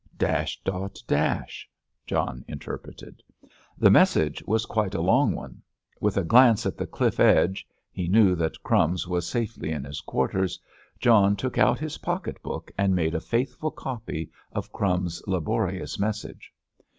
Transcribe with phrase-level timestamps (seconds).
[0.17, 1.69] "Dash dot dash,"
[2.07, 3.21] John interpreted.
[3.77, 5.61] The message was quite a long one.
[5.99, 11.35] With a glance at the cliff edge—he knew that "Crumbs" was safely in his quarters—John
[11.35, 16.51] took out his pocket book and made a faithful copy of "Crumbs's" laborious message.